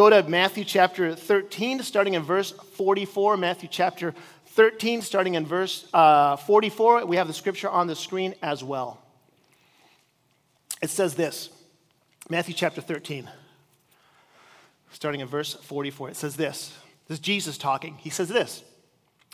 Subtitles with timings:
[0.00, 3.36] Go to Matthew chapter 13, starting in verse 44.
[3.36, 4.14] Matthew chapter
[4.46, 7.04] 13, starting in verse uh, 44.
[7.04, 8.98] We have the scripture on the screen as well.
[10.80, 11.50] It says this
[12.30, 13.28] Matthew chapter 13,
[14.90, 16.08] starting in verse 44.
[16.08, 16.74] It says this.
[17.06, 17.96] This is Jesus talking.
[17.96, 18.64] He says this.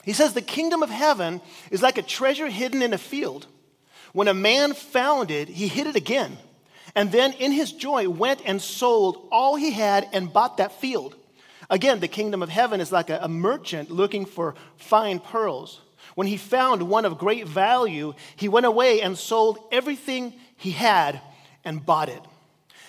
[0.03, 1.39] He says, The kingdom of heaven
[1.71, 3.47] is like a treasure hidden in a field.
[4.11, 6.37] When a man found it, he hid it again
[6.97, 11.15] and then in his joy went and sold all he had and bought that field.
[11.69, 15.79] Again, the kingdom of heaven is like a, a, merchant looking for fine pearls.
[16.15, 21.21] When he found one of great value, he went away and sold everything he had
[21.63, 22.21] and bought it.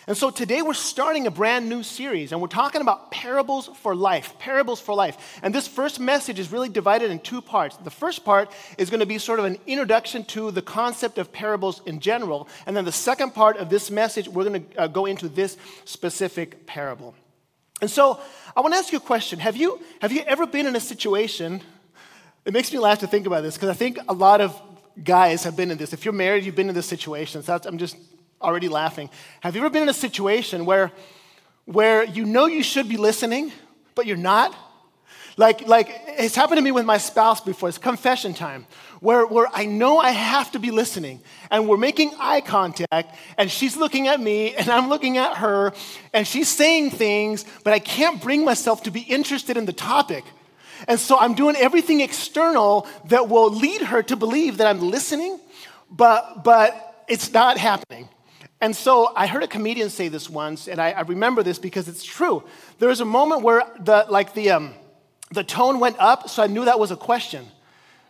[0.08, 3.94] And so today we're starting a brand new series, and we're talking about parables for
[3.94, 4.38] life.
[4.38, 5.38] Parables for life.
[5.42, 7.76] And this first message is really divided in two parts.
[7.76, 11.30] The first part is going to be sort of an introduction to the concept of
[11.30, 12.48] parables in general.
[12.64, 15.58] And then the second part of this message, we're going to uh, go into this
[15.84, 17.14] specific parable.
[17.82, 18.18] And so
[18.56, 19.38] I want to ask you a question.
[19.40, 21.60] Have you, have you ever been in a situation?
[22.46, 24.58] It makes me laugh to think about this because I think a lot of
[25.04, 25.92] guys have been in this.
[25.92, 27.42] If you're married, you've been in this situation.
[27.42, 27.98] So I'm just
[28.40, 29.10] already laughing.
[29.40, 30.92] Have you ever been in a situation where,
[31.64, 33.52] where you know you should be listening,
[33.94, 34.54] but you're not?
[35.36, 37.68] Like, like it's happened to me with my spouse before.
[37.68, 38.66] It's confession time,
[39.00, 43.48] where, where I know I have to be listening, and we're making eye contact, and
[43.48, 45.72] she's looking at me, and I'm looking at her,
[46.12, 50.24] and she's saying things, but I can't bring myself to be interested in the topic.
[50.88, 55.38] And so I'm doing everything external that will lead her to believe that I'm listening,
[55.90, 58.08] but, but it's not happening.
[58.60, 61.86] And so I heard a comedian say this once, and I, I remember this because
[61.88, 62.42] it's true.
[62.78, 64.74] There was a moment where the, like the, um,
[65.30, 67.46] the tone went up, so I knew that was a question.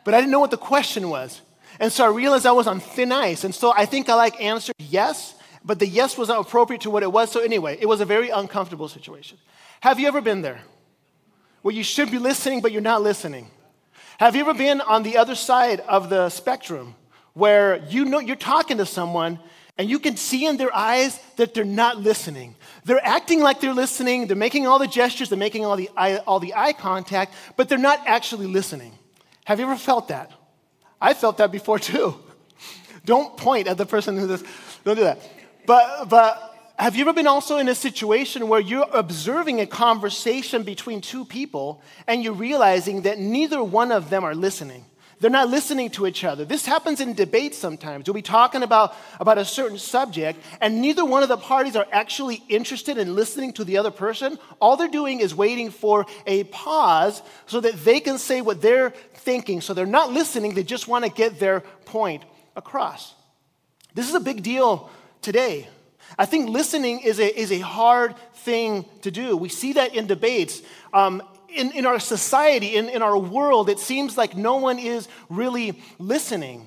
[0.04, 1.42] But I didn't know what the question was.
[1.78, 3.44] And so I realized I was on thin ice.
[3.44, 6.90] And so I think I like answered yes, but the yes was not appropriate to
[6.90, 7.30] what it was.
[7.30, 9.36] So anyway, it was a very uncomfortable situation.
[9.80, 10.62] Have you ever been there?
[11.62, 13.50] Where you should be listening, but you're not listening?
[14.18, 16.94] Have you ever been on the other side of the spectrum
[17.34, 19.38] where you know you're talking to someone
[19.78, 22.56] and you can see in their eyes that they're not listening.
[22.84, 26.16] They're acting like they're listening, they're making all the gestures, they're making all the eye,
[26.18, 28.92] all the eye contact, but they're not actually listening.
[29.44, 30.32] Have you ever felt that?
[31.00, 32.16] I felt that before too.
[33.04, 34.42] Don't point at the person who does,
[34.84, 35.20] don't do that.
[35.64, 40.64] But, but have you ever been also in a situation where you're observing a conversation
[40.64, 44.84] between two people and you're realizing that neither one of them are listening?
[45.20, 46.44] They're not listening to each other.
[46.44, 48.06] This happens in debates sometimes.
[48.06, 51.86] You'll be talking about, about a certain subject, and neither one of the parties are
[51.90, 54.38] actually interested in listening to the other person.
[54.60, 58.90] All they're doing is waiting for a pause so that they can say what they're
[59.14, 59.60] thinking.
[59.60, 62.24] So they're not listening, they just want to get their point
[62.54, 63.14] across.
[63.94, 64.88] This is a big deal
[65.20, 65.68] today.
[66.16, 69.36] I think listening is a, is a hard thing to do.
[69.36, 70.62] We see that in debates.
[70.92, 75.08] Um, in, in our society, in, in our world, it seems like no one is
[75.28, 76.66] really listening.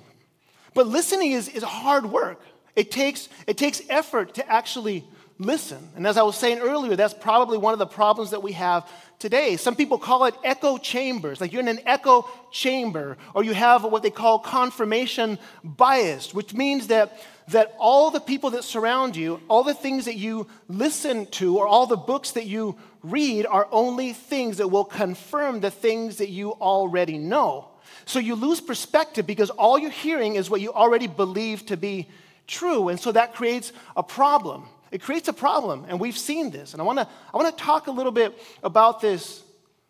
[0.73, 2.41] But listening is, is hard work.
[2.75, 5.03] It takes, it takes effort to actually
[5.37, 5.89] listen.
[5.95, 8.87] And as I was saying earlier, that's probably one of the problems that we have
[9.19, 9.57] today.
[9.57, 13.83] Some people call it echo chambers, like you're in an echo chamber, or you have
[13.83, 19.41] what they call confirmation bias, which means that, that all the people that surround you,
[19.47, 23.67] all the things that you listen to, or all the books that you read are
[23.71, 27.67] only things that will confirm the things that you already know.
[28.05, 32.07] So you lose perspective because all you're hearing is what you already believe to be
[32.47, 32.89] true.
[32.89, 34.67] And so that creates a problem.
[34.91, 36.73] It creates a problem, and we've seen this.
[36.73, 39.43] And I wanna, I wanna talk a little bit about this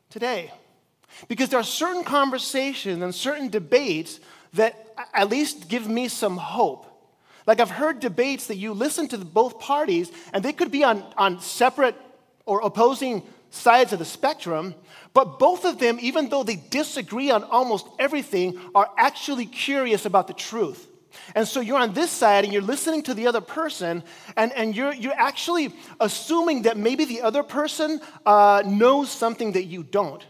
[0.09, 0.51] today.
[1.27, 4.19] Because there are certain conversations and certain debates
[4.53, 6.85] that at least give me some hope.
[7.47, 11.03] Like I've heard debates that you listen to both parties, and they could be on,
[11.17, 11.95] on separate
[12.45, 14.73] or opposing sides of the spectrum,
[15.13, 20.27] but both of them, even though they disagree on almost everything, are actually curious about
[20.27, 20.87] the truth.
[21.35, 24.03] And so you're on this side and you're listening to the other person,
[24.37, 29.65] and, and you're, you're actually assuming that maybe the other person uh, knows something that
[29.65, 30.25] you don't.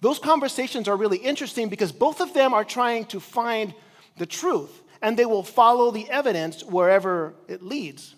[0.00, 3.72] Those conversations are really interesting because both of them are trying to find
[4.18, 8.14] the truth, and they will follow the evidence wherever it leads.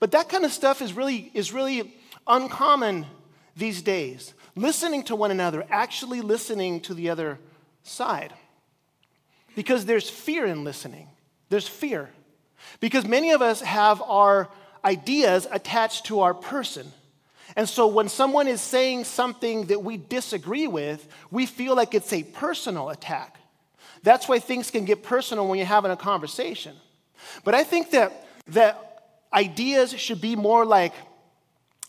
[0.00, 1.94] But that kind of stuff is really, is really
[2.26, 3.06] uncommon
[3.56, 4.34] these days.
[4.54, 7.38] Listening to one another, actually listening to the other
[7.84, 8.34] side.
[9.56, 11.08] Because there's fear in listening.
[11.48, 12.10] There's fear.
[12.80, 14.50] Because many of us have our
[14.84, 16.92] ideas attached to our person.
[17.56, 22.12] And so when someone is saying something that we disagree with, we feel like it's
[22.12, 23.38] a personal attack.
[24.04, 26.76] That's why things can get personal when you're having a conversation.
[27.42, 28.76] But I think that, that
[29.32, 30.94] ideas should be more like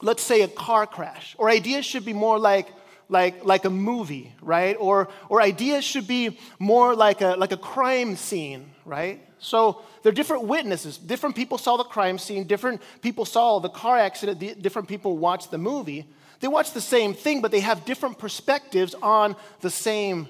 [0.02, 2.68] let's say, a car crash, or ideas should be more like,
[3.08, 4.76] like, like a movie, right?
[4.80, 9.22] Or, or ideas should be more like a, like a crime scene, right?
[9.40, 10.98] So there are different witnesses.
[10.98, 15.52] Different people saw the crime scene, different people saw the car accident, different people watched
[15.52, 16.06] the movie.
[16.40, 20.28] They watch the same thing, but they have different perspectives on the same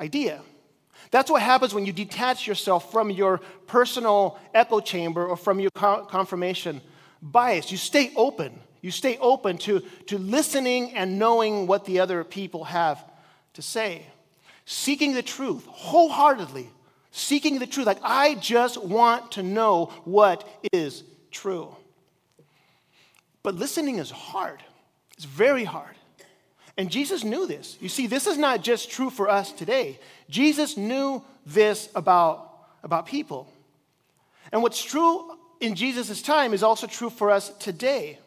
[0.00, 0.42] idea.
[1.10, 5.70] That's what happens when you detach yourself from your personal echo chamber or from your
[5.70, 6.80] confirmation
[7.22, 7.70] bias.
[7.70, 8.58] You stay open.
[8.80, 13.02] You stay open to, to listening and knowing what the other people have
[13.54, 14.06] to say.
[14.64, 16.68] Seeking the truth wholeheartedly.
[17.10, 17.86] Seeking the truth.
[17.86, 21.74] Like, I just want to know what is true.
[23.42, 24.62] But listening is hard,
[25.14, 25.94] it's very hard.
[26.76, 27.78] And Jesus knew this.
[27.80, 29.98] You see, this is not just true for us today.
[30.28, 32.52] Jesus knew this about,
[32.82, 33.50] about people.
[34.52, 38.18] And what's true in Jesus' time is also true for us today.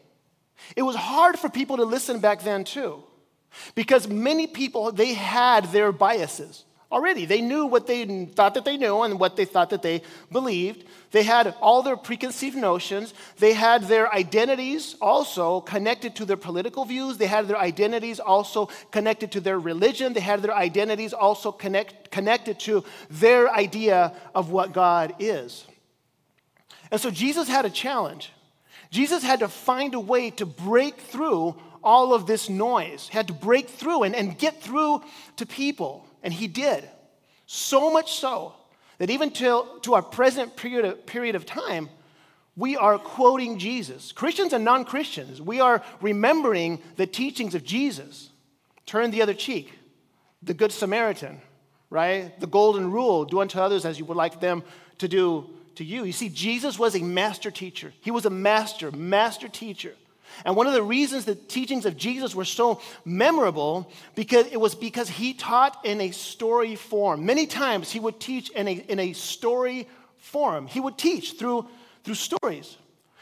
[0.75, 3.03] It was hard for people to listen back then, too,
[3.75, 7.25] because many people, they had their biases already.
[7.25, 10.01] They knew what they thought that they knew and what they thought that they
[10.31, 10.85] believed.
[11.11, 13.13] They had all their preconceived notions.
[13.37, 17.17] They had their identities also connected to their political views.
[17.17, 20.13] They had their identities also connected to their religion.
[20.13, 25.65] They had their identities also connect, connected to their idea of what God is.
[26.91, 28.31] And so Jesus had a challenge.
[28.89, 33.33] Jesus had to find a way to break through all of this noise, had to
[33.33, 35.03] break through and, and get through
[35.37, 36.05] to people.
[36.23, 36.87] And he did.
[37.45, 38.53] So much so
[38.97, 41.89] that even till, to our present period of, period of time,
[42.55, 44.11] we are quoting Jesus.
[44.11, 48.29] Christians and non Christians, we are remembering the teachings of Jesus.
[48.85, 49.71] Turn the other cheek,
[50.43, 51.41] the Good Samaritan,
[51.89, 52.37] right?
[52.39, 54.63] The golden rule do unto others as you would like them
[54.97, 56.03] to do to you.
[56.03, 59.95] You see, Jesus was a master teacher, he was a master, master teacher.
[60.45, 64.75] And one of the reasons the teachings of Jesus were so memorable because it was
[64.75, 67.25] because he taught in a story form.
[67.25, 69.87] Many times he would teach in a, in a story
[70.17, 70.67] form.
[70.67, 71.67] He would teach through,
[72.03, 72.77] through stories.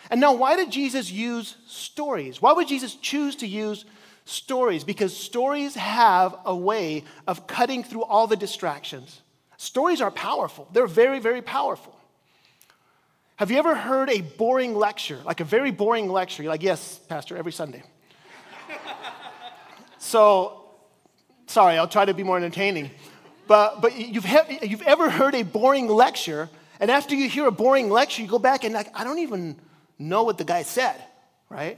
[0.09, 2.41] And now, why did Jesus use stories?
[2.41, 3.85] Why would Jesus choose to use
[4.25, 4.83] stories?
[4.83, 9.21] Because stories have a way of cutting through all the distractions.
[9.57, 11.96] Stories are powerful, they're very, very powerful.
[13.37, 16.41] Have you ever heard a boring lecture, like a very boring lecture?
[16.41, 17.83] You're like, yes, Pastor, every Sunday.
[19.99, 20.63] so,
[21.45, 22.89] sorry, I'll try to be more entertaining.
[23.47, 26.49] But, but you've, he- you've ever heard a boring lecture,
[26.79, 29.55] and after you hear a boring lecture, you go back and, like, I don't even
[29.99, 30.95] know what the guy said,
[31.47, 31.77] right?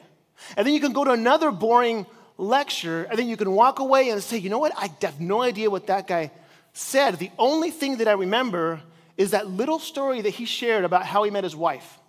[0.56, 2.06] And then you can go to another boring
[2.38, 4.72] lecture, and then you can walk away and say, you know what?
[4.78, 6.32] I have no idea what that guy
[6.72, 7.20] said.
[7.20, 8.80] The only thing that I remember
[9.20, 12.00] is that little story that he shared about how he met his wife.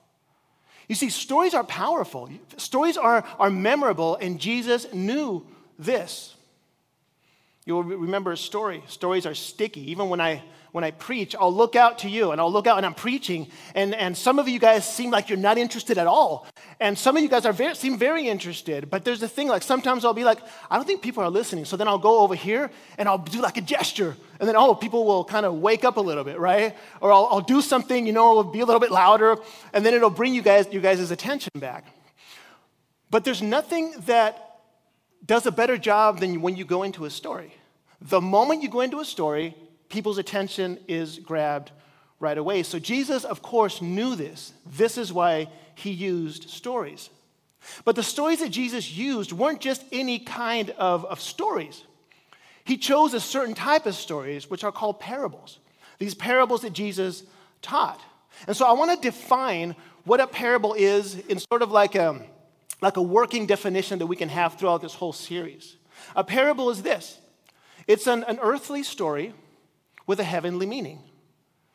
[0.88, 5.44] You see, stories are powerful, stories are, are memorable, and Jesus knew
[5.76, 6.34] this.
[7.66, 8.82] You'll remember a story.
[8.86, 9.90] Stories are sticky.
[9.90, 12.76] Even when I when I preach, I'll look out to you and I'll look out
[12.76, 16.06] and I'm preaching, and, and some of you guys seem like you're not interested at
[16.06, 16.46] all.
[16.78, 18.88] And some of you guys are very, seem very interested.
[18.88, 20.38] But there's a thing like sometimes I'll be like,
[20.70, 21.64] I don't think people are listening.
[21.66, 24.16] So then I'll go over here and I'll do like a gesture.
[24.38, 26.74] And then, oh, people will kind of wake up a little bit, right?
[27.02, 29.36] Or I'll, I'll do something, you know, it'll be a little bit louder,
[29.74, 31.84] and then it'll bring you guys, you guys' attention back.
[33.10, 34.60] But there's nothing that
[35.26, 37.52] does a better job than when you go into a story.
[38.00, 39.54] The moment you go into a story,
[39.90, 41.70] people's attention is grabbed
[42.18, 42.62] right away.
[42.62, 44.52] So Jesus, of course, knew this.
[44.64, 47.10] This is why he used stories.
[47.84, 51.84] But the stories that Jesus used weren't just any kind of, of stories.
[52.64, 55.58] He chose a certain type of stories, which are called parables.
[55.98, 57.24] These parables that Jesus
[57.60, 58.00] taught.
[58.46, 62.22] And so I want to define what a parable is in sort of like a,
[62.80, 65.76] like a working definition that we can have throughout this whole series.
[66.16, 67.18] A parable is this
[67.86, 69.34] it's an, an earthly story
[70.10, 70.98] with a heavenly meaning.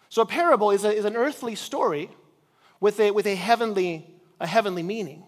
[0.10, 2.10] So a parable is, a, is an earthly story
[2.82, 5.24] with, a, with a, heavenly, a heavenly meaning.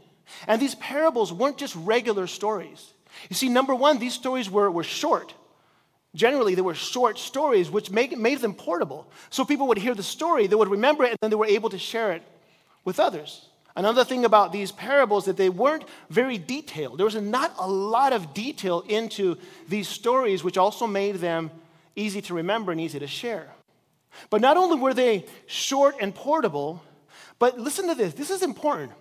[0.46, 2.92] And these parables weren't just regular stories.
[3.30, 5.34] You see, number one, these stories were, were short.
[6.16, 9.10] Generally, they were short stories, which made, made them portable.
[9.30, 11.70] So people would hear the story, they would remember it, and then they were able
[11.70, 12.24] to share it
[12.84, 13.48] with others.
[13.78, 16.98] Another thing about these parables that they weren't very detailed.
[16.98, 19.38] There was not a lot of detail into
[19.70, 21.52] these stories, which also made them
[21.98, 23.50] easy to remember and easy to share.
[24.30, 26.82] But not only were they short and portable,
[27.40, 28.94] but listen to this this is important.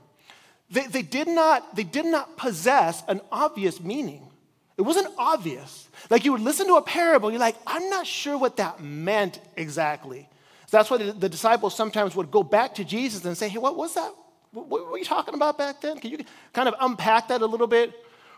[0.68, 4.28] They, they, did not, they did not possess an obvious meaning.
[4.76, 5.88] It wasn't obvious.
[6.10, 9.40] Like you would listen to a parable, you're like, I'm not sure what that meant
[9.56, 10.28] exactly.
[10.66, 13.58] So that's why the, the disciples sometimes would go back to Jesus and say, Hey,
[13.58, 14.12] what was that?
[14.52, 15.98] what were you talking about back then?
[15.98, 16.18] Can you
[16.54, 17.92] kind of unpack that a little bit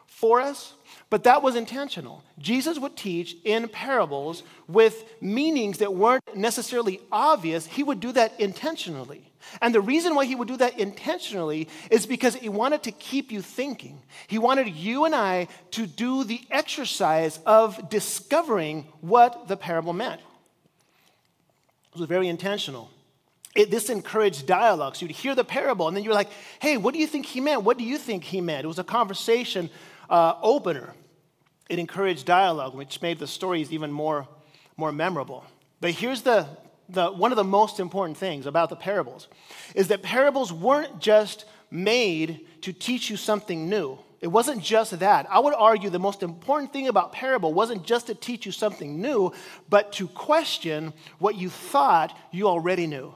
[0.07, 0.75] for us?
[1.11, 2.23] But that was intentional.
[2.39, 7.67] Jesus would teach in parables with meanings that weren't necessarily obvious.
[7.67, 9.25] He would do that intentionally.
[9.63, 13.33] And the reason why he would do that intentionally is because he wanted to keep
[13.33, 14.03] you thinking.
[14.27, 20.21] He wanted you and I to do the exercise of discovering what the parable meant.
[21.95, 22.91] It was very intentional.
[23.55, 24.97] It, this encouraged dialogue.
[24.97, 26.29] So you'd hear the parable, and then you're like,
[26.61, 27.63] hey, what do you think he meant?
[27.63, 28.65] What do you think he meant?
[28.65, 29.71] It was a conversation
[30.09, 30.95] uh, opener.
[31.69, 34.27] It encouraged dialogue, which made the stories even more,
[34.77, 35.45] more memorable.
[35.81, 36.47] But here's the,
[36.89, 39.29] the, one of the most important things about the parables
[39.75, 43.99] is that parables weren't just made to teach you something new.
[44.21, 45.27] It wasn't just that.
[45.31, 49.01] I would argue the most important thing about parable wasn't just to teach you something
[49.01, 49.33] new,
[49.69, 53.15] but to question what you thought you already knew.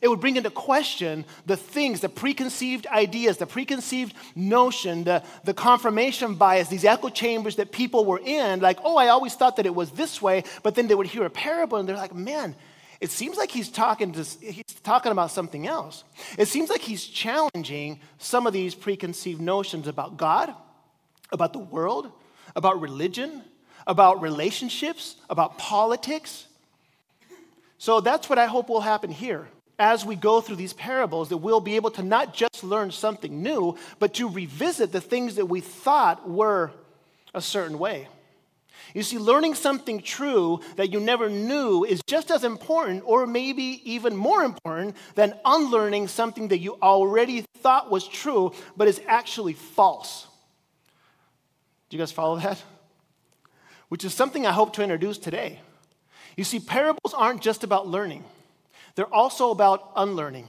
[0.00, 5.54] It would bring into question the things, the preconceived ideas, the preconceived notion, the, the
[5.54, 8.60] confirmation bias, these echo chambers that people were in.
[8.60, 11.24] Like, oh, I always thought that it was this way, but then they would hear
[11.24, 12.54] a parable and they're like, man,
[13.00, 16.04] it seems like he's talking, to, he's talking about something else.
[16.36, 20.54] It seems like he's challenging some of these preconceived notions about God,
[21.32, 22.10] about the world,
[22.54, 23.42] about religion,
[23.86, 26.46] about relationships, about politics.
[27.78, 31.36] So that's what I hope will happen here as we go through these parables that
[31.36, 35.46] we'll be able to not just learn something new, but to revisit the things that
[35.46, 36.72] we thought were
[37.34, 38.08] a certain way.
[38.94, 43.82] You see, learning something true that you never knew is just as important, or maybe
[43.84, 49.52] even more important, than unlearning something that you already thought was true, but is actually
[49.52, 50.26] false.
[51.88, 52.62] Do you guys follow that?
[53.88, 55.60] Which is something I hope to introduce today.
[56.36, 58.24] You see, parables aren't just about learning
[58.98, 60.48] they're also about unlearning.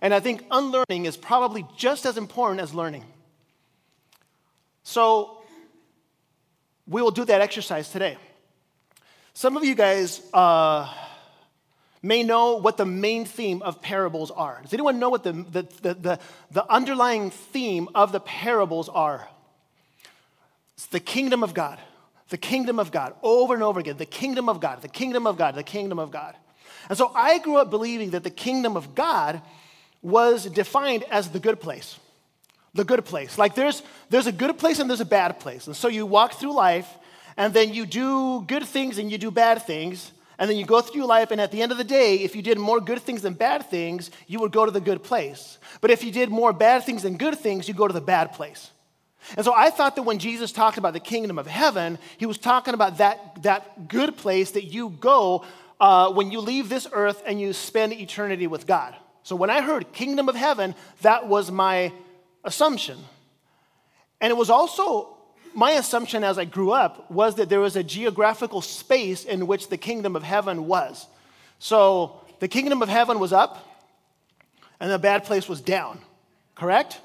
[0.00, 3.04] And I think unlearning is probably just as important as learning.
[4.82, 5.38] So
[6.88, 8.16] we will do that exercise today.
[9.34, 10.92] Some of you guys uh,
[12.02, 14.58] may know what the main theme of parables are.
[14.64, 16.18] Does anyone know what the, the, the, the,
[16.50, 19.28] the underlying theme of the parables are?
[20.74, 21.78] It's the kingdom of God.
[22.30, 23.96] The kingdom of God, over and over again.
[23.96, 26.34] The kingdom of God, the kingdom of God, the kingdom of God.
[26.88, 29.42] And so I grew up believing that the kingdom of God
[30.02, 31.98] was defined as the good place.
[32.74, 33.38] The good place.
[33.38, 35.66] Like there's, there's a good place and there's a bad place.
[35.66, 36.88] And so you walk through life
[37.36, 40.12] and then you do good things and you do bad things.
[40.40, 42.42] And then you go through life, and at the end of the day, if you
[42.42, 45.58] did more good things than bad things, you would go to the good place.
[45.80, 48.34] But if you did more bad things than good things, you go to the bad
[48.34, 48.70] place.
[49.36, 52.38] And so I thought that when Jesus talked about the kingdom of heaven, he was
[52.38, 55.44] talking about that, that good place that you go
[55.80, 58.94] uh, when you leave this earth and you spend eternity with God.
[59.22, 61.92] So when I heard kingdom of heaven, that was my
[62.44, 62.98] assumption.
[64.20, 65.16] And it was also
[65.54, 69.68] my assumption as I grew up was that there was a geographical space in which
[69.68, 71.06] the kingdom of heaven was.
[71.58, 73.64] So the kingdom of heaven was up
[74.80, 76.00] and the bad place was down,
[76.54, 77.00] correct?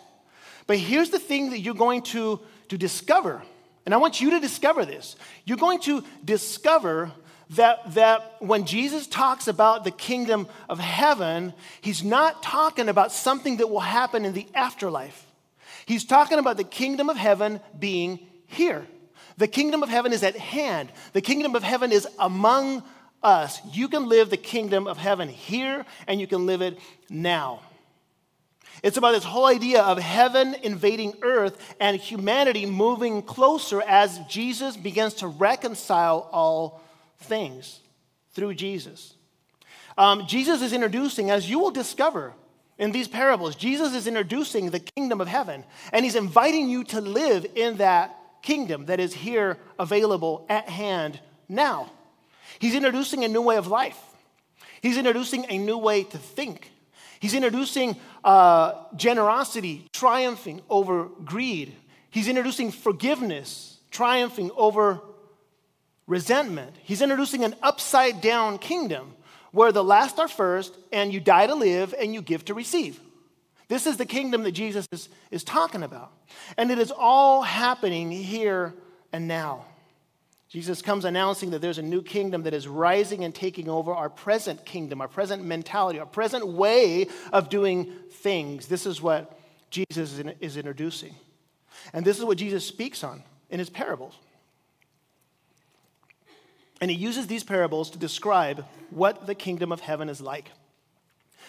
[0.68, 2.39] But here's the thing that you're going to,
[2.70, 3.42] to discover,
[3.86, 5.15] and I want you to discover this.
[5.46, 7.12] You're going to discover
[7.55, 13.57] that, that when Jesus talks about the kingdom of heaven, he's not talking about something
[13.57, 15.25] that will happen in the afterlife.
[15.86, 18.86] He's talking about the kingdom of heaven being here.
[19.38, 20.91] The kingdom of heaven is at hand.
[21.13, 22.83] The kingdom of heaven is among
[23.22, 23.60] us.
[23.72, 26.77] You can live the kingdom of heaven here and you can live it
[27.10, 27.62] now.
[28.81, 34.75] It's about this whole idea of heaven invading earth and humanity moving closer as Jesus
[34.75, 36.81] begins to reconcile all
[37.24, 37.80] things
[38.34, 39.15] through Jesus.
[39.98, 42.34] Um, Jesus is introducing, as you will discover
[42.77, 47.01] in these parables, Jesus is introducing the kingdom of heaven, and he's inviting you to
[47.01, 51.92] live in that kingdom that is here available at hand now.
[52.60, 54.00] He's introducing a new way of life,
[54.82, 56.72] he's introducing a new way to think.
[57.20, 61.74] He's introducing uh, generosity triumphing over greed.
[62.10, 65.00] He's introducing forgiveness triumphing over
[66.07, 66.75] resentment.
[66.83, 69.13] He's introducing an upside down kingdom
[69.51, 73.00] where the last are first and you die to live and you give to receive.
[73.67, 76.12] This is the kingdom that Jesus is, is talking about.
[76.57, 78.74] And it is all happening here
[79.12, 79.65] and now.
[80.50, 84.10] Jesus comes announcing that there's a new kingdom that is rising and taking over our
[84.10, 88.67] present kingdom, our present mentality, our present way of doing things.
[88.67, 89.39] This is what
[89.72, 91.15] Jesus is introducing.
[91.91, 94.13] And this is what Jesus speaks on in his parables.
[96.82, 100.51] And he uses these parables to describe what the kingdom of heaven is like.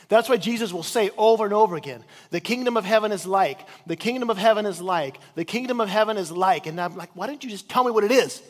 [0.09, 3.61] That's why Jesus will say over and over again, the kingdom of heaven is like,
[3.87, 6.67] the kingdom of heaven is like, the kingdom of heaven is like.
[6.67, 8.43] And I'm like, why don't you just tell me what it is?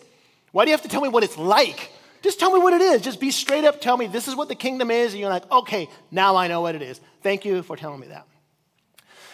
[0.52, 1.90] Why do you have to tell me what it's like?
[2.22, 3.02] Just tell me what it is.
[3.02, 5.12] Just be straight up, tell me this is what the kingdom is.
[5.12, 7.00] And you're like, okay, now I know what it is.
[7.22, 8.26] Thank you for telling me that.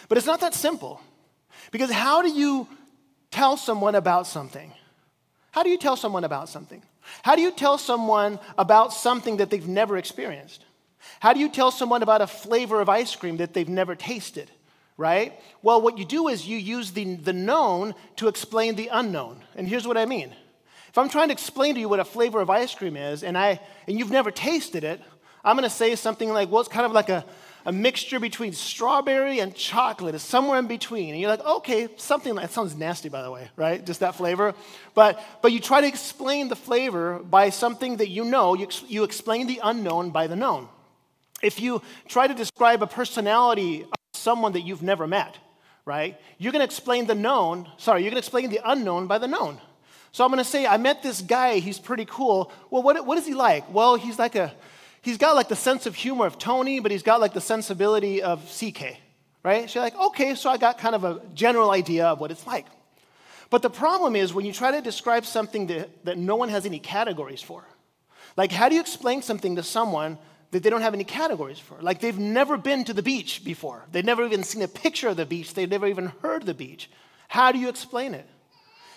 [0.07, 1.01] But it's not that simple.
[1.71, 2.67] Because how do you
[3.31, 4.73] tell someone about something?
[5.51, 6.83] How do you tell someone about something?
[7.23, 10.65] How do you tell someone about something that they've never experienced?
[11.19, 14.49] How do you tell someone about a flavor of ice cream that they've never tasted?
[14.97, 15.33] Right?
[15.63, 19.43] Well, what you do is you use the, the known to explain the unknown.
[19.55, 20.33] And here's what I mean
[20.89, 23.37] if I'm trying to explain to you what a flavor of ice cream is and,
[23.37, 24.99] I, and you've never tasted it,
[25.43, 27.25] I'm going to say something like, well, it's kind of like a,
[27.65, 30.15] a mixture between strawberry and chocolate.
[30.15, 31.11] is somewhere in between.
[31.11, 33.85] And you're like, okay, something like that sounds nasty, by the way, right?
[33.85, 34.53] Just that flavor.
[34.93, 38.53] But, but you try to explain the flavor by something that you know.
[38.53, 40.67] You, you explain the unknown by the known.
[41.41, 45.37] If you try to describe a personality of someone that you've never met,
[45.85, 49.17] right, you're going to explain the known, sorry, you're going to explain the unknown by
[49.17, 49.59] the known.
[50.11, 52.51] So I'm going to say, I met this guy, he's pretty cool.
[52.69, 53.73] Well, what, what is he like?
[53.73, 54.53] Well, he's like a,
[55.01, 58.21] he's got like the sense of humor of Tony, but he's got like the sensibility
[58.21, 58.97] of CK,
[59.43, 59.69] right?
[59.69, 62.65] She's like, okay, so I got kind of a general idea of what it's like.
[63.49, 66.65] But the problem is when you try to describe something that, that no one has
[66.65, 67.65] any categories for.
[68.37, 70.17] Like, how do you explain something to someone
[70.51, 71.77] that they don't have any categories for?
[71.81, 73.85] Like, they've never been to the beach before.
[73.91, 75.53] They've never even seen a picture of the beach.
[75.53, 76.89] They've never even heard the beach.
[77.27, 78.25] How do you explain it?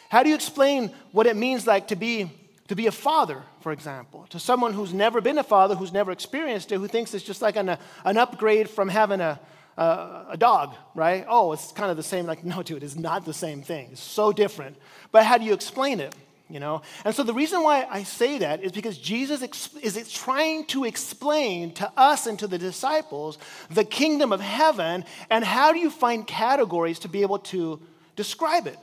[0.08, 2.30] How do you explain what it means like to be,
[2.68, 6.10] to be a father, for example, to someone who's never been a father, who's never
[6.10, 9.38] experienced it, who thinks it's just like an, an upgrade from having a,
[9.76, 11.26] a, a dog, right?
[11.28, 12.26] Oh, it's kind of the same.
[12.26, 13.90] Like, no, dude, it's not the same thing.
[13.92, 14.76] It's so different.
[15.12, 16.14] But how do you explain it?
[16.48, 16.82] You know?
[17.04, 19.42] And so the reason why I say that is because Jesus
[19.82, 23.38] is trying to explain to us and to the disciples
[23.70, 27.80] the kingdom of heaven and how do you find categories to be able to
[28.14, 28.78] describe it.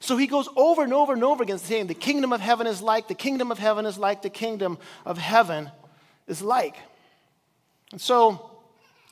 [0.00, 2.82] So he goes over and over and over again saying, The kingdom of heaven is
[2.82, 5.70] like, the kingdom of heaven is like, the kingdom of heaven
[6.26, 6.76] is like.
[7.92, 8.50] And so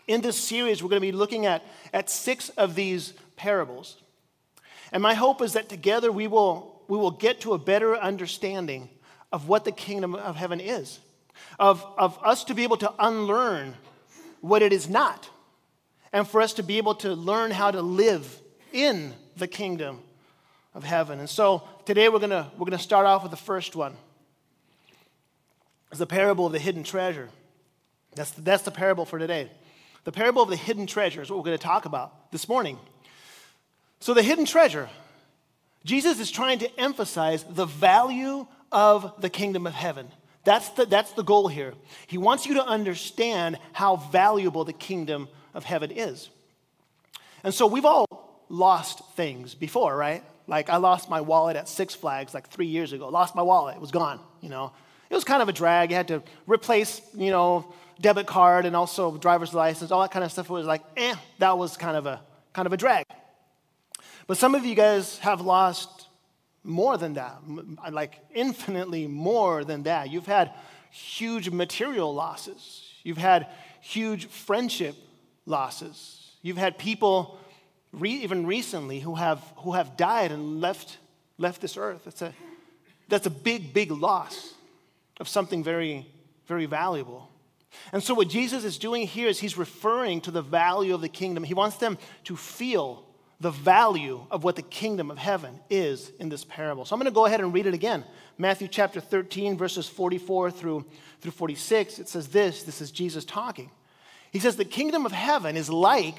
[0.07, 4.03] in this series, we're going to be looking at, at six of these parables.
[4.93, 8.89] And my hope is that together we will, we will get to a better understanding
[9.33, 11.01] of what the kingdom of heaven is,
[11.59, 13.75] of, of us to be able to unlearn
[14.41, 15.29] what it is not,
[16.13, 18.41] and for us to be able to learn how to live
[18.73, 20.01] in the kingdom
[20.75, 21.21] of heaven.
[21.21, 23.97] And so today we're going to we're going to start off with the first one.
[25.91, 27.29] It's the parable of the hidden treasure.
[28.15, 29.51] That's that's the parable for today.
[30.05, 32.79] The parable of the hidden treasure is what we're going to talk about this morning.
[34.01, 34.91] So, the hidden treasure,
[35.85, 40.09] Jesus is trying to emphasize the value of the kingdom of heaven.
[40.45, 41.73] That's the, that's the goal here.
[42.07, 46.29] He wants you to understand how valuable the kingdom of heaven is.
[47.43, 50.23] And so, we've all lost things before, right?
[50.46, 53.09] Like I lost my wallet at Six Flags like three years ago.
[53.09, 53.76] Lost my wallet.
[53.76, 54.72] It was gone, you know.
[55.11, 55.90] It was kind of a drag.
[55.90, 60.24] You had to replace, you know, debit card and also driver's license, all that kind
[60.24, 60.50] of stuff.
[60.50, 62.20] It was like, eh, that was kind of a
[62.52, 63.04] kind of a drag.
[64.26, 66.09] But some of you guys have lost
[66.62, 67.38] more than that,
[67.92, 70.11] like infinitely more than that.
[70.11, 70.52] You've had
[70.90, 72.83] huge material losses.
[73.02, 73.48] You've had
[73.83, 74.96] huge friendship
[75.44, 76.33] losses.
[76.40, 77.38] You've had people
[78.00, 80.98] re, even recently who have, who have died and left,
[81.38, 82.02] left this earth.
[82.04, 82.35] That's a,
[83.09, 84.54] that's a big, big loss
[85.20, 86.07] of something very,
[86.46, 87.30] very valuable.
[87.92, 91.09] And so, what Jesus is doing here is he's referring to the value of the
[91.09, 91.42] kingdom.
[91.44, 93.04] He wants them to feel
[93.40, 96.85] the value of what the kingdom of heaven is in this parable.
[96.85, 98.04] So, I'm going to go ahead and read it again.
[98.38, 100.85] Matthew chapter 13, verses 44 through,
[101.20, 101.98] through 46.
[101.98, 103.70] It says this this is Jesus talking.
[104.30, 106.18] He says, The kingdom of heaven is like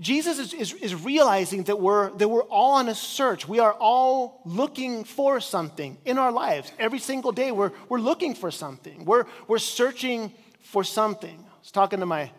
[0.00, 3.46] Jesus is, is, is, realizing that we're, that we're all on a search.
[3.46, 6.72] We are all looking for something in our lives.
[6.78, 9.04] Every single day, we're, we're looking for something.
[9.04, 10.32] We're, we're searching
[10.62, 11.36] for something.
[11.38, 12.30] I was talking to my,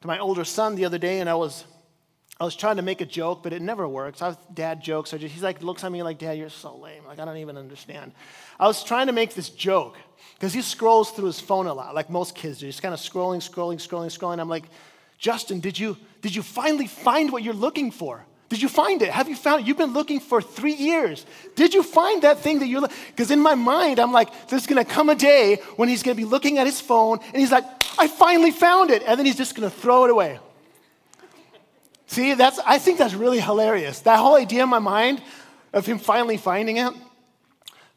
[0.00, 1.64] to my older son the other day, and I was,
[2.40, 4.22] I was trying to make a joke, but it never works.
[4.22, 5.10] I dad jokes.
[5.10, 7.04] just, he's like, looks at me like, Dad, you're so lame.
[7.04, 8.12] Like, I don't even understand.
[8.58, 9.98] I was trying to make this joke
[10.36, 12.66] because he scrolls through his phone a lot, like most kids do.
[12.66, 14.40] He's kind of scrolling, scrolling, scrolling, scrolling.
[14.40, 14.64] I'm like,
[15.18, 18.24] Justin, did you, did you finally find what you're looking for?
[18.50, 19.10] Did you find it?
[19.10, 19.68] Have you found it?
[19.68, 21.24] You've been looking for three years.
[21.54, 22.96] Did you find that thing that you're looking?
[23.06, 26.24] Because in my mind, I'm like, there's gonna come a day when he's gonna be
[26.24, 27.64] looking at his phone and he's like,
[27.96, 29.04] I finally found it.
[29.06, 30.40] And then he's just gonna throw it away.
[32.06, 34.00] See, that's, I think that's really hilarious.
[34.00, 35.22] That whole idea in my mind
[35.72, 36.92] of him finally finding it.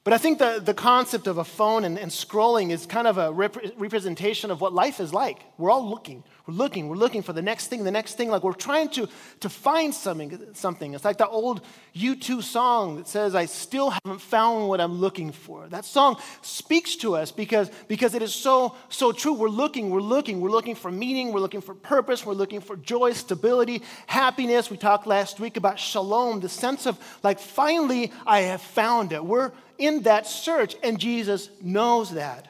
[0.03, 3.17] But I think the, the concept of a phone and, and scrolling is kind of
[3.17, 5.39] a rep- representation of what life is like.
[5.57, 6.25] We're all looking.
[6.45, 8.29] We're looking, we're looking for the next thing, the next thing.
[8.29, 9.07] Like we're trying to,
[9.39, 10.93] to find something, something.
[10.93, 11.61] It's like that old
[11.95, 15.69] U2 song that says, I still haven't found what I'm looking for.
[15.69, 19.31] That song speaks to us because, because it is so, so true.
[19.31, 22.75] We're looking, we're looking, we're looking for meaning, we're looking for purpose, we're looking for
[22.75, 24.69] joy, stability, happiness.
[24.69, 29.23] We talked last week about shalom, the sense of like, finally, I have found it.
[29.23, 32.47] We're in that search, and Jesus knows that.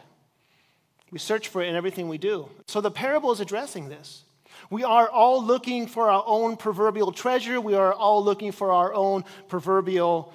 [1.11, 2.49] We search for it in everything we do.
[2.67, 4.23] So the parable is addressing this.
[4.69, 7.61] We are all looking for our own proverbial treasure.
[7.61, 10.33] We are all looking for our own proverbial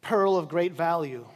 [0.00, 1.26] pearl of great value.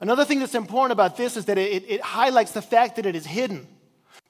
[0.00, 3.14] Another thing that's important about this is that it, it highlights the fact that it
[3.14, 3.68] is hidden,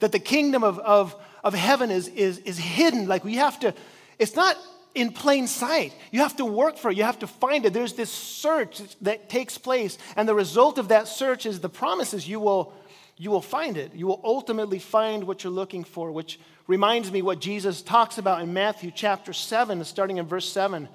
[0.01, 3.09] that the kingdom of, of, of heaven is, is, is hidden.
[3.09, 3.75] Like we have to,
[4.19, 4.57] it's not
[4.95, 5.95] in plain sight.
[6.11, 7.73] You have to work for it, you have to find it.
[7.73, 12.29] There's this search that takes place, and the result of that search is the promises
[12.29, 12.73] you will
[13.17, 13.95] you will find it.
[13.95, 18.41] You will ultimately find what you're looking for, which reminds me what Jesus talks about
[18.41, 20.89] in Matthew chapter 7, starting in verse 7.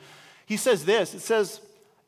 [0.46, 1.62] He says this it says,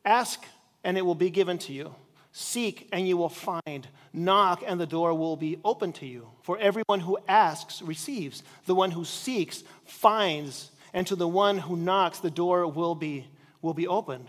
[0.04, 0.44] Ask
[0.84, 1.94] and it will be given to you.
[2.32, 3.88] Seek and you will find.
[4.14, 6.28] Knock and the door will be open to you.
[6.42, 8.44] For everyone who asks receives.
[8.66, 10.72] The one who seeks finds.
[10.94, 13.28] And to the one who knocks, the door will be,
[13.62, 14.28] will be opened.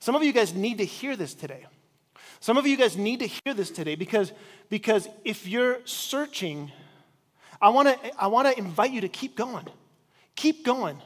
[0.00, 1.66] Some of you guys need to hear this today.
[2.40, 4.32] Some of you guys need to hear this today because,
[4.70, 6.72] because if you're searching,
[7.60, 9.66] I want to I wanna invite you to keep going.
[10.36, 10.96] Keep going.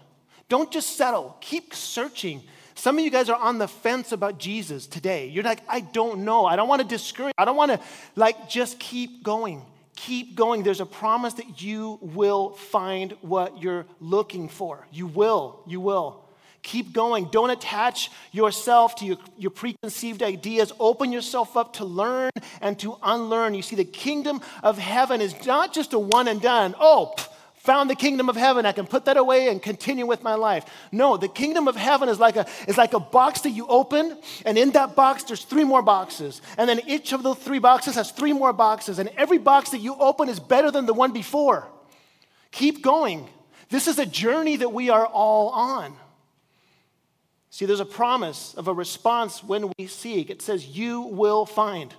[0.49, 1.37] Don't just settle.
[1.41, 2.43] Keep searching.
[2.77, 5.27] Some of you guys are on the fence about Jesus today.
[5.27, 6.45] You're like, I don't know.
[6.45, 7.35] I don't want to discourage.
[7.39, 7.81] I don't want to,
[8.15, 9.63] like, just keep going.
[9.97, 10.63] Keep going.
[10.63, 14.87] There's a promise that you will find what you're looking for.
[14.93, 15.63] You will.
[15.67, 16.25] You will.
[16.63, 17.27] Keep going.
[17.31, 20.73] Don't attach yourself to your, your preconceived ideas.
[20.81, 22.31] Open yourself up to learn
[22.63, 23.55] and to unlearn.
[23.55, 26.75] You see, the kingdom of heaven is not just a one and done.
[26.81, 27.29] Oh, pff,
[27.65, 28.67] found the kingdom of heaven.
[28.67, 30.67] I can put that away and continue with my life.
[30.93, 34.19] No, the kingdom of heaven is like a, is like a box that you open,
[34.45, 36.43] and in that box, there's three more boxes.
[36.59, 38.99] And then each of those three boxes has three more boxes.
[38.99, 41.67] And every box that you open is better than the one before.
[42.53, 43.29] Keep going.
[43.71, 45.97] This is a journey that we are all on.
[47.49, 50.29] See, there's a promise of a response when we seek.
[50.29, 51.95] It says, You will find.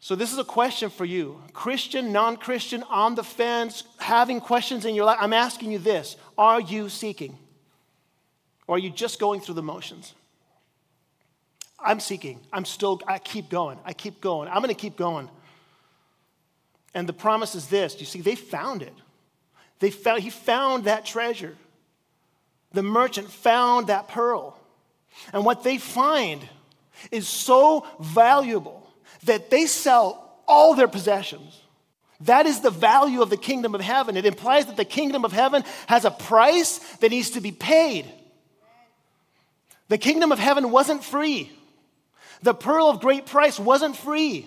[0.00, 4.84] So, this is a question for you Christian, non Christian, on the fence, having questions
[4.84, 5.18] in your life.
[5.20, 7.36] I'm asking you this Are you seeking?
[8.66, 10.14] Or are you just going through the motions?
[11.80, 12.40] I'm seeking.
[12.52, 13.78] I'm still, I keep going.
[13.84, 14.48] I keep going.
[14.48, 15.30] I'm going to keep going.
[16.92, 18.94] And the promise is this you see, they found it.
[19.78, 21.56] They found, he found that treasure
[22.72, 24.58] the merchant found that pearl.
[25.32, 26.46] And what they find
[27.10, 28.87] is so valuable
[29.24, 31.60] that they sell all their possessions.
[32.22, 34.16] That is the value of the kingdom of heaven.
[34.16, 38.12] It implies that the kingdom of heaven has a price that needs to be paid.
[39.88, 41.52] The kingdom of heaven wasn't free.
[42.42, 44.46] The pearl of great price wasn't free.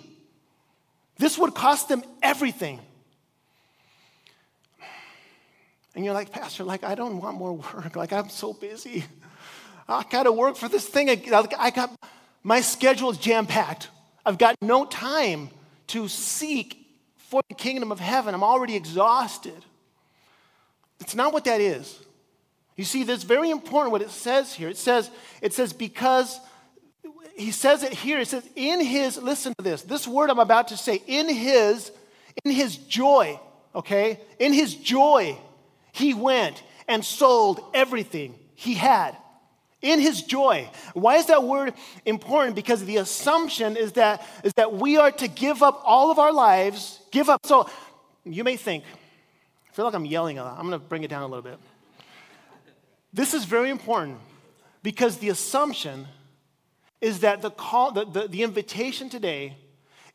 [1.18, 2.80] This would cost them everything.
[5.94, 7.96] And you're like, Pastor, like, I don't want more work.
[7.96, 9.04] Like, I'm so busy.
[9.88, 11.10] I got to work for this thing.
[11.10, 11.94] I got,
[12.42, 13.88] my schedule is jam packed.
[14.24, 15.50] I've got no time
[15.88, 18.34] to seek for the kingdom of heaven.
[18.34, 19.64] I'm already exhausted.
[21.00, 21.98] It's not what that is.
[22.76, 24.68] You see, that's very important what it says here.
[24.68, 26.40] It says, it says, because
[27.36, 30.68] he says it here, it says, in his, listen to this, this word I'm about
[30.68, 31.90] to say, in his,
[32.44, 33.40] in his joy,
[33.74, 34.20] okay?
[34.38, 35.36] In his joy,
[35.92, 39.16] he went and sold everything he had
[39.82, 40.70] in his joy.
[40.94, 41.74] Why is that word
[42.06, 42.56] important?
[42.56, 46.32] Because the assumption is that, is that we are to give up all of our
[46.32, 47.44] lives, give up.
[47.44, 47.68] So
[48.24, 48.84] you may think,
[49.70, 50.58] I feel like I'm yelling a lot.
[50.58, 51.58] I'm going to bring it down a little bit.
[53.12, 54.18] This is very important
[54.82, 56.06] because the assumption
[57.00, 59.56] is that the call, the, the, the invitation today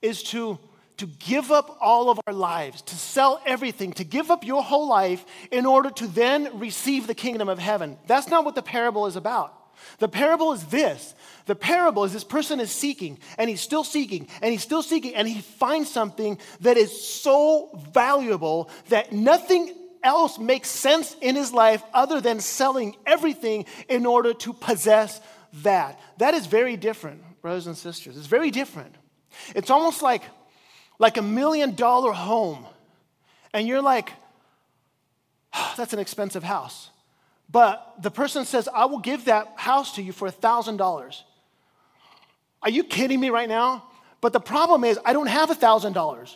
[0.01, 0.57] is to
[0.97, 4.87] to give up all of our lives, to sell everything, to give up your whole
[4.87, 7.97] life in order to then receive the kingdom of heaven.
[8.07, 9.53] That's not what the parable is about.
[9.99, 11.15] The parable is this.
[11.45, 15.15] The parable is this person is seeking, and he's still seeking, and he's still seeking,
[15.15, 21.51] and he finds something that is so valuable that nothing else makes sense in his
[21.53, 25.21] life other than selling everything in order to possess
[25.63, 25.99] that.
[26.17, 28.17] That is very different, brothers and sisters.
[28.17, 28.95] It's very different.
[29.55, 30.23] It's almost like,
[30.99, 32.65] like a million dollar home,
[33.53, 34.11] and you're like,
[35.53, 36.89] oh, that's an expensive house.
[37.49, 41.21] But the person says, I will give that house to you for $1,000.
[42.63, 43.83] Are you kidding me right now?
[44.19, 46.35] But the problem is, I don't have $1,000.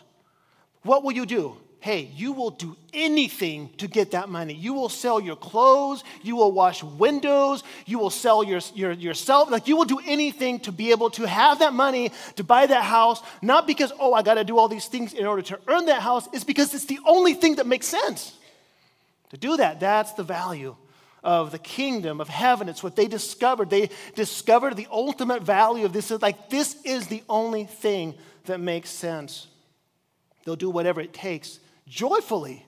[0.84, 1.58] What will you do?
[1.80, 4.54] Hey, you will do anything to get that money.
[4.54, 9.50] You will sell your clothes, you will wash windows, you will sell your, your, yourself.
[9.50, 12.84] Like, you will do anything to be able to have that money to buy that
[12.84, 15.88] house, not because, oh, I got to do all these things in order to earn
[15.88, 16.30] that house.
[16.32, 18.38] It's because it's the only thing that makes sense.
[19.32, 20.76] To do that, that's the value
[21.24, 22.68] of the kingdom of heaven.
[22.68, 23.70] It's what they discovered.
[23.70, 26.10] They discovered the ultimate value of this.
[26.10, 29.48] Like, this is the only thing that makes sense.
[30.44, 32.66] They'll do whatever it takes joyfully.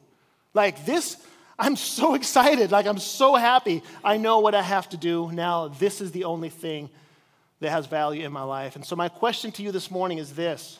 [0.54, 1.18] Like, this,
[1.58, 2.72] I'm so excited.
[2.72, 3.82] Like, I'm so happy.
[4.04, 5.70] I know what I have to do now.
[5.70, 6.90] This is the only thing
[7.60, 8.76] that has value in my life.
[8.76, 10.80] And so, my question to you this morning is this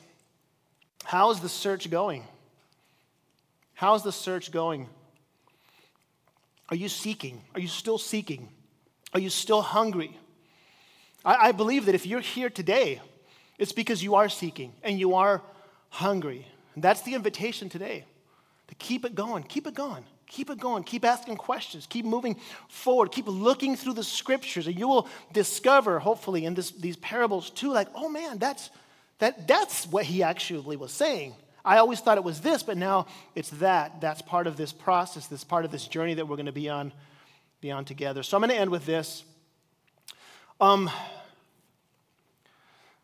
[1.06, 2.24] How is the search going?
[3.74, 4.88] How's the search going?
[6.74, 7.40] Are you seeking?
[7.54, 8.50] Are you still seeking?
[9.14, 10.18] Are you still hungry?
[11.24, 13.00] I, I believe that if you're here today,
[13.60, 15.44] it's because you are seeking and you are
[15.90, 16.48] hungry.
[16.74, 18.06] And that's the invitation today
[18.70, 20.04] to keep it going, keep it going.
[20.26, 20.84] Keep it going.
[20.84, 21.86] Keep asking questions.
[21.88, 23.12] Keep moving forward.
[23.12, 27.72] Keep looking through the scriptures, and you will discover, hopefully, in this, these parables too,
[27.72, 28.72] like, oh man, that's,
[29.20, 31.36] that, that's what he actually was saying.
[31.66, 34.02] I always thought it was this, but now it's that.
[34.02, 36.70] That's part of this process, this part of this journey that we're going to be
[36.70, 36.92] on,
[37.62, 38.22] be on together.
[38.24, 39.24] So I'm going to end with this.
[40.60, 40.90] Um,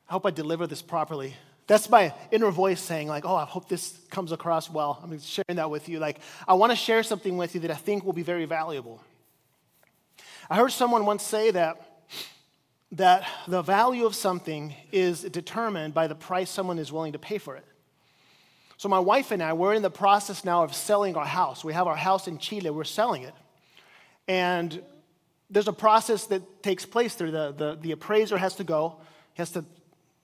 [0.10, 1.36] I hope I deliver this properly.
[1.67, 5.00] That's my inner voice saying, like, oh, I hope this comes across well.
[5.04, 6.00] I'm sharing that with you.
[6.00, 9.02] Like, I want to share something with you that I think will be very valuable.
[10.50, 11.86] I heard someone once say that
[12.93, 17.38] that the value of something is determined by the price someone is willing to pay
[17.38, 17.63] for it.
[18.80, 21.65] So, my wife and I, we're in the process now of selling our house.
[21.65, 23.34] We have our house in Chile, we're selling it.
[24.26, 24.82] And
[25.50, 27.30] there's a process that takes place there.
[27.30, 28.96] The, the, the appraiser has to go,
[29.34, 29.65] he has to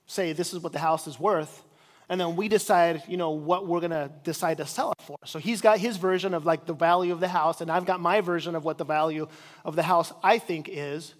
[0.06, 1.64] say, this is what the house is worth.
[2.08, 5.18] And then we decide, you know, what we're going to decide to sell it for.
[5.26, 8.00] So he's got his version of like the value of the house, and I've got
[8.00, 9.28] my version of what the value
[9.66, 11.12] of the house I think is.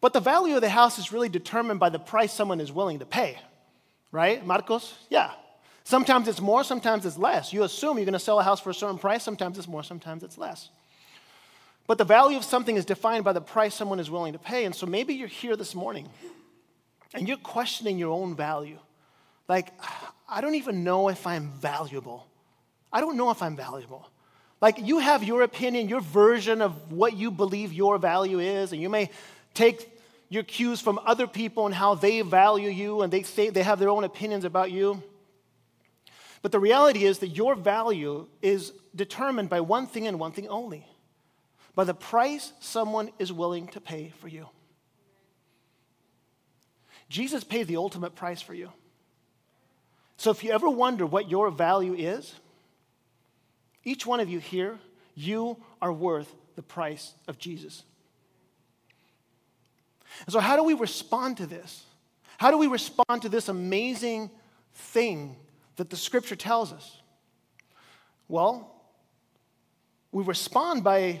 [0.00, 2.98] But the value of the house is really determined by the price someone is willing
[2.98, 3.38] to pay,
[4.10, 4.44] right?
[4.44, 4.92] Marcos?
[5.10, 5.30] Yeah.
[5.84, 7.52] Sometimes it's more, sometimes it's less.
[7.52, 9.82] You assume you're going to sell a house for a certain price, sometimes it's more,
[9.82, 10.70] sometimes it's less.
[11.86, 14.64] But the value of something is defined by the price someone is willing to pay.
[14.64, 16.08] And so maybe you're here this morning
[17.12, 18.78] and you're questioning your own value.
[19.48, 19.72] Like,
[20.28, 22.26] I don't even know if I'm valuable.
[22.92, 24.08] I don't know if I'm valuable.
[24.60, 28.80] Like, you have your opinion, your version of what you believe your value is, and
[28.80, 29.10] you may
[29.54, 29.90] take
[30.28, 33.80] your cues from other people and how they value you, and they say they have
[33.80, 35.02] their own opinions about you.
[36.42, 40.48] But the reality is that your value is determined by one thing and one thing
[40.48, 40.86] only
[41.74, 44.48] by the price someone is willing to pay for you.
[47.08, 48.70] Jesus paid the ultimate price for you.
[50.16, 52.34] So if you ever wonder what your value is,
[53.84, 54.78] each one of you here,
[55.14, 57.84] you are worth the price of Jesus.
[60.26, 61.84] And so, how do we respond to this?
[62.38, 64.30] How do we respond to this amazing
[64.74, 65.36] thing
[65.82, 67.00] that the scripture tells us?
[68.28, 68.72] Well,
[70.12, 71.20] we respond by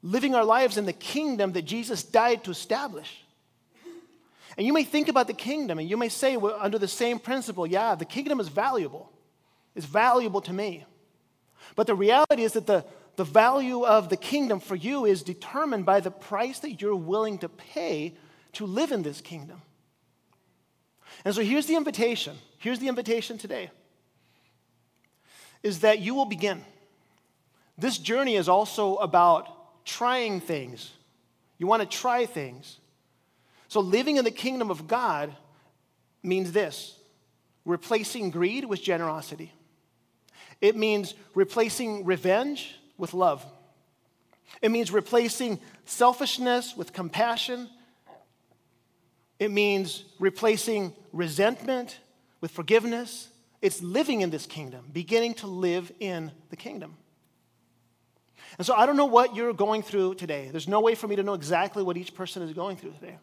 [0.00, 3.24] living our lives in the kingdom that Jesus died to establish.
[4.56, 7.18] And you may think about the kingdom and you may say, well, under the same
[7.18, 9.10] principle, yeah, the kingdom is valuable.
[9.74, 10.84] It's valuable to me.
[11.74, 12.84] But the reality is that the,
[13.16, 17.38] the value of the kingdom for you is determined by the price that you're willing
[17.38, 18.14] to pay
[18.52, 19.62] to live in this kingdom.
[21.24, 22.36] And so here's the invitation.
[22.58, 23.70] Here's the invitation today
[25.62, 26.62] is that you will begin.
[27.78, 30.92] This journey is also about trying things.
[31.56, 32.78] You want to try things.
[33.68, 35.34] So, living in the kingdom of God
[36.22, 36.98] means this
[37.64, 39.52] replacing greed with generosity.
[40.60, 43.44] It means replacing revenge with love.
[44.60, 47.68] It means replacing selfishness with compassion
[49.38, 51.98] it means replacing resentment
[52.40, 53.28] with forgiveness.
[53.62, 56.96] It's living in this kingdom, beginning to live in the kingdom.
[58.58, 60.48] And so I don't know what you're going through today.
[60.50, 63.16] There's no way for me to know exactly what each person is going through today.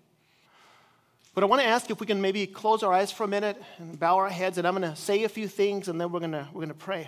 [1.34, 3.62] But I want to ask if we can maybe close our eyes for a minute
[3.78, 6.20] and bow our heads, and I'm going to say a few things, and then we're
[6.20, 7.08] going to, we're going to pray.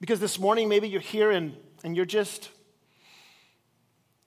[0.00, 2.50] Because this morning, maybe you're here and, and you're just,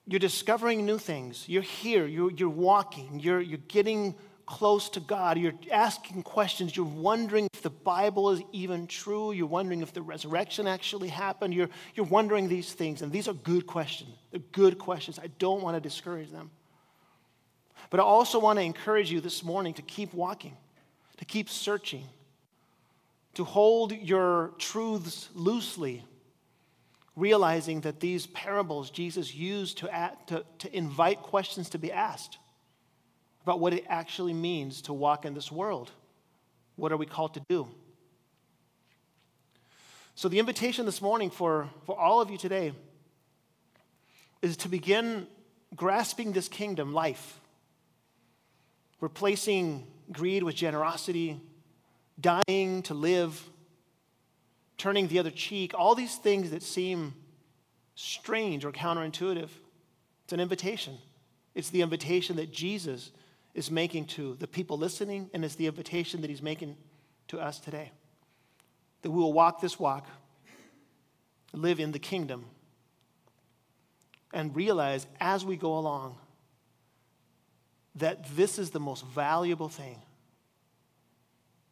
[0.06, 1.48] you're discovering new things.
[1.48, 4.14] You're here, you're, you're walking, you're, you're getting
[4.46, 5.38] close to God.
[5.38, 6.76] You're asking questions.
[6.76, 9.32] You're wondering if the Bible is even true.
[9.32, 11.54] You're wondering if the resurrection actually happened.
[11.54, 13.02] You're, you're wondering these things.
[13.02, 14.10] And these are good questions.
[14.30, 15.18] They're good questions.
[15.18, 16.50] I don't want to discourage them.
[17.90, 20.56] But I also want to encourage you this morning to keep walking,
[21.18, 22.04] to keep searching,
[23.34, 26.02] to hold your truths loosely,
[27.16, 32.38] realizing that these parables Jesus used to, to, to invite questions to be asked
[33.42, 35.90] about what it actually means to walk in this world.
[36.76, 37.68] What are we called to do?
[40.16, 42.72] So, the invitation this morning for, for all of you today
[44.42, 45.26] is to begin
[45.74, 47.40] grasping this kingdom life,
[49.00, 51.40] replacing greed with generosity,
[52.20, 53.42] dying to live,
[54.84, 57.14] turning the other cheek, all these things that seem
[57.94, 59.48] strange or counterintuitive.
[60.24, 60.98] It's an invitation.
[61.54, 63.10] It's the invitation that Jesus
[63.54, 66.76] is making to the people listening, and it's the invitation that he's making
[67.28, 67.92] to us today.
[69.00, 70.06] That we will walk this walk,
[71.54, 72.44] live in the kingdom,
[74.34, 76.18] and realize as we go along
[77.94, 80.02] that this is the most valuable thing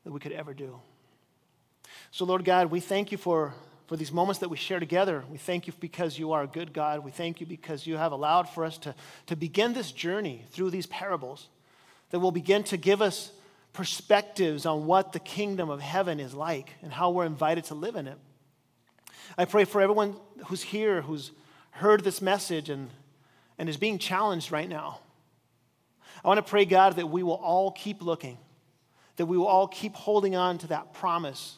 [0.05, 0.81] that we could ever do.
[2.15, 3.55] So, Lord God, we thank you for,
[3.87, 5.25] for these moments that we share together.
[5.31, 7.03] We thank you because you are a good God.
[7.03, 8.95] We thank you because you have allowed for us to,
[9.29, 11.49] to begin this journey through these parables
[12.11, 13.33] that will begin to give us
[13.73, 17.97] perspectives on what the kingdom of heaven is like and how we're invited to live
[17.97, 18.19] in it.
[19.39, 20.15] I pray for everyone
[20.49, 21.31] who's here, who's
[21.71, 22.91] heard this message and,
[23.57, 24.99] and is being challenged right now.
[26.23, 28.37] I want to pray, God, that we will all keep looking,
[29.17, 31.57] that we will all keep holding on to that promise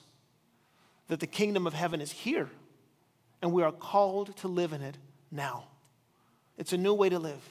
[1.09, 2.51] that the kingdom of heaven is here
[3.43, 4.97] and we are called to live in it
[5.31, 5.65] now.
[6.57, 7.43] It's a new way to live.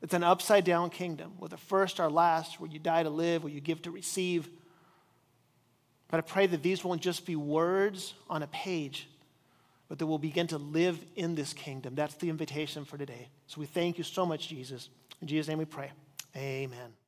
[0.00, 3.42] It's an upside down kingdom where the first are last, where you die to live,
[3.42, 4.48] where you give to receive.
[6.08, 9.08] But I pray that these won't just be words on a page,
[9.88, 11.94] but that we'll begin to live in this kingdom.
[11.94, 13.28] That's the invitation for today.
[13.46, 14.88] So we thank you so much, Jesus.
[15.20, 15.90] In Jesus' name we pray.
[16.36, 17.03] Amen.